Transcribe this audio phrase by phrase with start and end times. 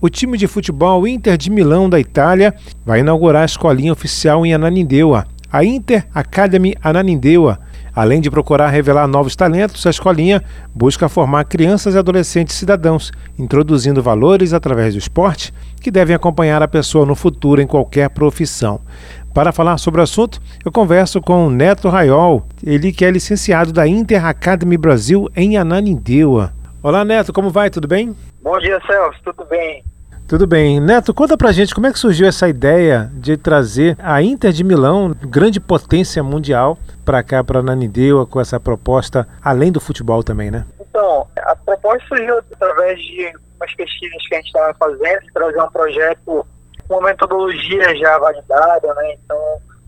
[0.00, 2.54] O time de futebol Inter de Milão da Itália
[2.86, 7.58] vai inaugurar a escolinha oficial em Ananindeua, a Inter Academy Ananindeua.
[7.92, 10.40] Além de procurar revelar novos talentos, a escolinha
[10.72, 16.68] busca formar crianças e adolescentes cidadãos, introduzindo valores através do esporte que devem acompanhar a
[16.68, 18.80] pessoa no futuro em qualquer profissão.
[19.34, 23.84] Para falar sobre o assunto, eu converso com Neto Raiol, ele que é licenciado da
[23.88, 26.56] Inter Academy Brasil em Ananindeua.
[26.80, 27.70] Olá, Neto, como vai?
[27.70, 28.16] Tudo bem?
[28.40, 29.18] Bom dia, Celso.
[29.24, 29.82] Tudo bem?
[30.28, 30.78] Tudo bem.
[30.78, 34.62] Neto, conta pra gente como é que surgiu essa ideia de trazer a Inter de
[34.62, 40.52] Milão, grande potência mundial, para cá, para Ananindeua, com essa proposta, além do futebol também,
[40.52, 40.64] né?
[40.78, 45.70] Então, a proposta surgiu através de umas pesquisas que a gente estava fazendo, trazer um
[45.70, 46.46] projeto
[46.86, 49.14] com uma metodologia já validada, né?
[49.14, 49.38] Então,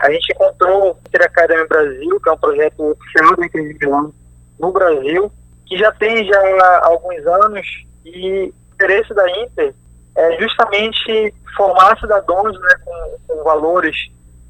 [0.00, 3.78] a gente encontrou o Inter Academy Brasil, que é um projeto oficial da Inter de
[3.78, 4.12] Milão
[4.60, 5.32] no Brasil,
[5.66, 9.74] que já tem já alguns anos e o interesse da Inter
[10.16, 13.96] é justamente formar cidadãos né, com, com valores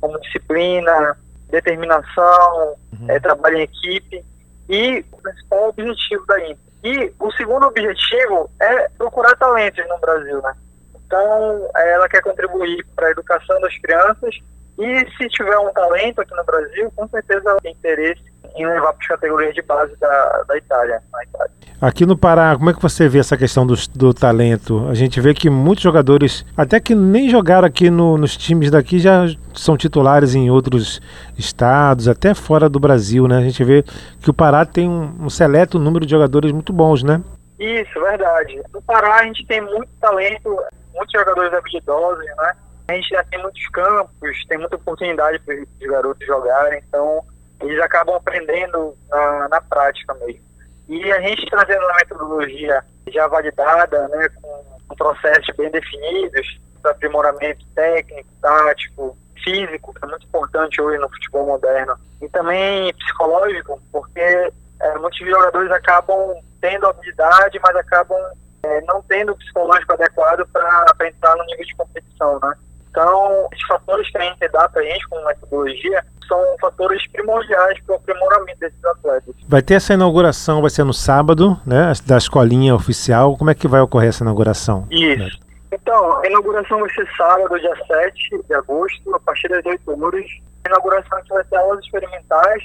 [0.00, 1.16] como disciplina,
[1.48, 3.10] determinação, uhum.
[3.10, 4.24] é, trabalho em equipe
[4.68, 6.64] e o principal objetivo da Inter.
[6.82, 10.54] E o segundo objetivo é procurar talentos no Brasil, né?
[10.94, 14.34] Então, ela quer contribuir para a educação das crianças
[14.78, 18.92] e se tiver um talento aqui no Brasil, com certeza ela tem interesse em levar
[18.92, 21.50] para as categorias de base da, da Itália, Itália.
[21.80, 24.86] Aqui no Pará, como é que você vê essa questão do, do talento?
[24.88, 28.98] A gente vê que muitos jogadores, até que nem jogaram aqui no, nos times daqui,
[28.98, 31.00] já são titulares em outros
[31.36, 33.38] estados, até fora do Brasil, né?
[33.38, 33.82] A gente vê
[34.20, 37.20] que o Pará tem um, um seleto número de jogadores muito bons, né?
[37.58, 38.62] Isso, verdade.
[38.72, 40.56] No Pará a gente tem muito talento,
[40.94, 42.52] muitos jogadores habilidosos, né?
[42.86, 47.24] A gente já tem muitos campos, tem muita oportunidade para os garotos jogarem, então
[47.64, 50.44] eles acabam aprendendo na, na prática mesmo.
[50.88, 54.64] E a gente trazendo uma metodologia já validada, né, com,
[54.96, 61.98] processos bem definidos, aprimoramento técnico, tático, físico, que é muito importante hoje no futebol moderno,
[62.22, 68.18] e também psicológico, porque é, muitos jogadores acabam tendo habilidade, mas acabam
[68.62, 72.54] é, não tendo o psicológico adequado para entrar no nível de competição, né?
[72.94, 77.80] Então, esses fatores que a gente dá para a gente como metodologia são fatores primordiais
[77.82, 79.34] para o aprimoramento desses atletas.
[79.48, 83.36] Vai ter essa inauguração, vai ser no sábado, né, da escolinha oficial.
[83.36, 84.86] Como é que vai ocorrer essa inauguração?
[84.92, 85.40] Isso.
[85.72, 90.24] Então, a inauguração vai ser sábado, dia 7 de agosto, a partir das 8 horas.
[90.64, 92.62] A inauguração vai ter aulas experimentais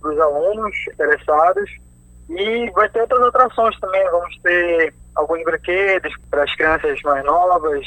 [0.00, 1.68] para os alunos interessados
[2.30, 4.08] e vai ter outras atrações também.
[4.12, 7.84] Vamos ter alguns brinquedos para as crianças mais novas,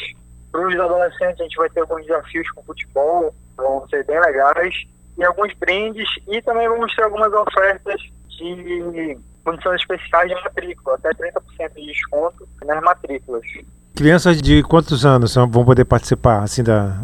[0.51, 4.73] para os adolescentes, a gente vai ter alguns desafios com futebol, vão ser bem legais,
[5.17, 11.09] e alguns brindes, e também vamos ter algumas ofertas de condições especiais de matrícula, até
[11.09, 13.43] 30% de desconto nas matrículas.
[13.95, 16.97] Crianças de quantos anos vão poder participar, assim, da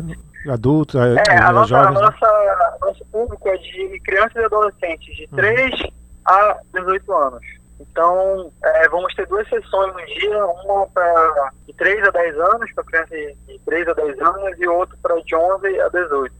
[0.49, 1.97] adultos, é, a nossa, jovens?
[1.97, 5.87] A nossa, nosso público é de crianças e adolescentes de 3 uhum.
[6.25, 7.56] a 18 anos.
[7.97, 12.71] Então, é, vamos ter duas sessões no dia, uma para de 3 a 10 anos,
[12.75, 16.35] para crianças de 3 a 10 anos, e outra para de 11 a 18.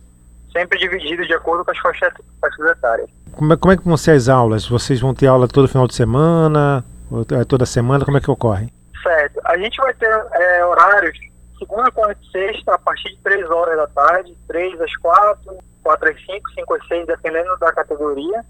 [0.54, 3.10] Sempre dividido de acordo com as faixas, faixas etárias.
[3.32, 4.70] Como é, como é que vão ser as aulas?
[4.70, 6.86] Vocês vão ter aula todo final de semana?
[7.32, 8.06] É toda semana?
[8.06, 8.72] Como é que ocorre?
[9.02, 9.42] Certo.
[9.44, 11.18] A gente vai ter é, horários
[11.58, 16.10] segunda, quarta e sexta, a partir de 3 horas da tarde, 3 às 4, 4
[16.10, 18.46] às 5, 5 às 6, dependendo da categoria.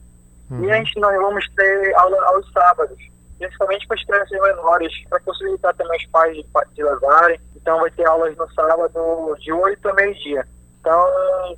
[0.49, 0.63] Uhum.
[0.63, 2.97] E a gente nós vamos ter aula aos sábados,
[3.37, 7.39] principalmente para as crianças menores, para possibilitar também os pais de, de levarem.
[7.55, 10.47] Então vai ter aulas no sábado de 8 a meio-dia.
[10.79, 11.05] Então,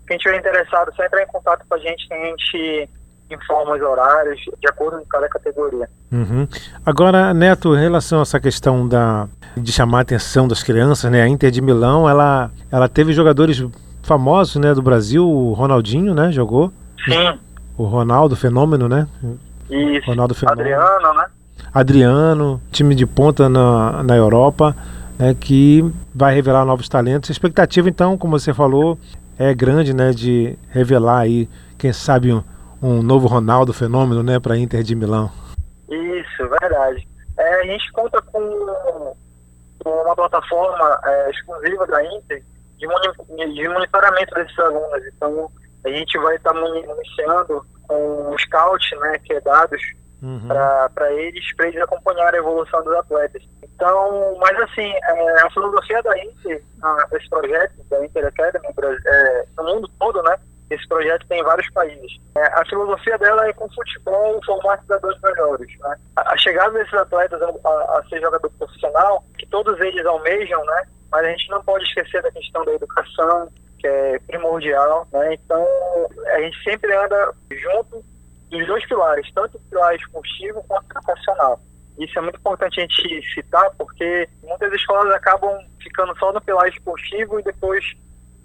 [0.07, 2.89] quem estiver interessado, só entrar em contato com a gente que a gente
[3.29, 5.87] informa os horários de acordo com cada categoria.
[6.11, 6.47] Uhum.
[6.83, 11.21] Agora, Neto, em relação a essa questão da, de chamar a atenção das crianças, né?
[11.21, 13.63] A Inter de Milão, ela, ela teve jogadores
[14.01, 16.31] famosos né, do Brasil, o Ronaldinho, né?
[16.31, 16.73] Jogou.
[17.05, 17.39] Sim
[17.79, 19.07] o Ronaldo Fenômeno, né?
[19.69, 20.05] Isso.
[20.05, 20.61] Ronaldo Fenômeno.
[20.61, 21.25] Adriano, né?
[21.73, 24.75] Adriano, time de ponta na, na Europa,
[25.17, 25.81] né, que
[26.13, 27.29] vai revelar novos talentos.
[27.29, 28.97] A expectativa, então, como você falou,
[29.37, 31.47] é grande, né, de revelar aí,
[31.77, 32.43] quem sabe, um,
[32.81, 35.31] um novo Ronaldo Fenômeno, né, para Inter de Milão.
[35.89, 37.07] Isso, verdade.
[37.37, 39.15] É, a gente conta com,
[39.81, 42.43] com uma plataforma é, exclusiva da Inter
[42.77, 45.01] de, de monitoramento desses alunos.
[45.15, 45.49] Então,
[45.85, 49.81] a gente vai estar tá iniciando com um scout, né, que é dados
[50.21, 50.47] uhum.
[50.93, 53.43] para eles, para eles acompanharem a evolução dos atletas.
[53.63, 56.61] Então, mas assim, é, a filosofia da Inter,
[57.11, 58.67] desse projeto, da Inter Academy,
[59.07, 60.37] é, no mundo todo, né,
[60.69, 62.19] Esse projeto tem em vários países.
[62.35, 65.79] É, a filosofia dela é com futebol formar cidadãos melhores.
[65.79, 65.95] Né?
[66.15, 70.63] A, a, chegada desses atletas a, a, a, ser jogador profissional, que todos eles almejam,
[70.65, 70.83] né?
[71.11, 73.49] mas a gente não pode esquecer da questão da educação,
[73.79, 75.07] que é primordial.
[75.11, 75.33] Né?
[75.33, 75.65] Então,
[76.27, 78.03] a gente sempre anda junto
[78.49, 81.59] dos dois pilares, tanto o pilar esportivo quanto o educacional.
[81.97, 86.67] Isso é muito importante a gente citar, porque muitas escolas acabam ficando só no pilar
[86.69, 87.83] esportivo e depois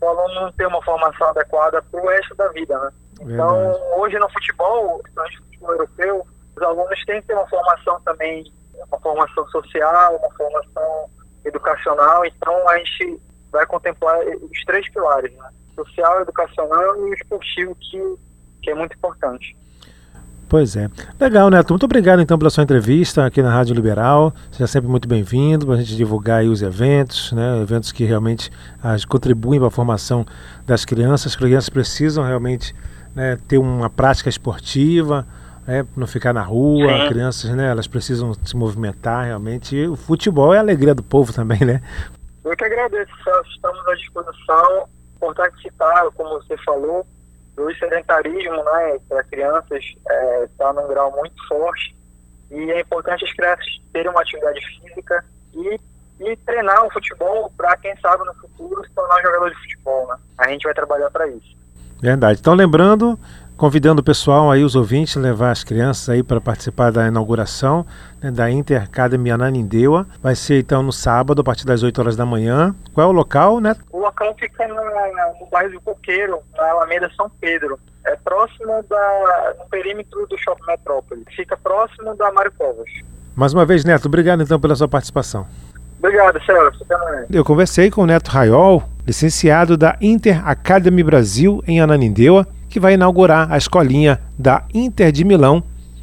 [0.00, 2.90] o aluno não tem uma formação adequada para o resto da vida, né?
[3.20, 6.26] Então, hoje no futebol, principalmente no futebol europeu,
[6.56, 8.52] os alunos têm que ter uma formação também,
[8.88, 11.10] uma formação social, uma formação
[11.44, 12.25] educacional.
[12.25, 13.20] Então, a gente
[13.54, 15.48] vai contemplar os três pilares, né?
[15.74, 18.16] Social, educacional e esportivo, que,
[18.62, 19.56] que é muito importante.
[20.48, 20.88] Pois é.
[21.18, 21.70] Legal, Neto.
[21.70, 24.32] Muito obrigado então pela sua entrevista aqui na Rádio Liberal.
[24.52, 27.60] Seja sempre muito bem-vindo para a gente divulgar os eventos, né?
[27.60, 28.50] eventos que realmente
[28.82, 30.24] ah, contribuem para a formação
[30.66, 31.32] das crianças.
[31.32, 32.74] As crianças precisam realmente
[33.14, 35.26] né, ter uma prática esportiva,
[35.66, 37.02] né, não ficar na rua.
[37.02, 37.08] Sim.
[37.08, 39.74] Crianças, né, elas precisam se movimentar realmente.
[39.74, 41.80] E o futebol é a alegria do povo também, né?
[42.44, 43.12] Eu que agradeço.
[43.55, 44.88] Estamos à disposição.
[45.17, 47.06] Importante citar, como você falou,
[47.56, 51.96] o sedentarismo né, para crianças está é, tá num grau muito forte
[52.50, 55.25] e é importante as crianças terem uma atividade física
[55.55, 55.81] e,
[56.20, 60.08] e treinar o futebol para, quem sabe, no futuro se tornar um jogador de futebol.
[60.08, 60.17] Né?
[60.38, 61.56] A gente vai trabalhar para isso.
[62.00, 62.40] Verdade.
[62.40, 63.19] Então, lembrando,
[63.56, 67.86] convidando o pessoal aí, os ouvintes, levar as crianças aí para participar da inauguração
[68.22, 70.06] né, da Inter Academy Ananindeua.
[70.22, 72.74] Vai ser então no sábado, a partir das 8 horas da manhã.
[72.92, 73.74] Qual é o local, né?
[73.92, 77.78] O local fica no, no bairro do Coqueiro, na Alameda São Pedro.
[78.06, 81.24] É próximo da, no perímetro do Shopping Metrópole.
[81.34, 82.90] Fica próximo da Mário Covas.
[83.34, 85.46] Mais uma vez, Neto, obrigado então pela sua participação.
[85.98, 86.84] Obrigado, Celso.
[87.30, 92.94] Eu conversei com o Neto Raiol, licenciado da Inter Academy Brasil em Ananindeua, que vai
[92.94, 95.62] inaugurar a escolinha da Inter de Milão,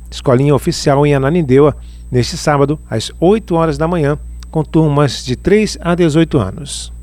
[0.09, 1.75] escolinha oficial em Ananindeua,
[2.09, 4.17] neste sábado, às 8 horas da manhã,
[4.49, 6.93] com turmas de 3 a 18 anos.